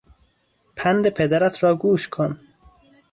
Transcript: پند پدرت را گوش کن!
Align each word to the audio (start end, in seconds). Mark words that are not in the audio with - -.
پند 0.75 1.09
پدرت 1.09 1.63
را 1.63 1.75
گوش 1.75 2.09
کن! 2.09 2.39